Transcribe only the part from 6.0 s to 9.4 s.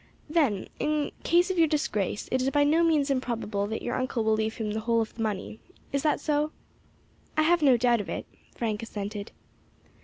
that so? "I have no doubt of it," Frank assented.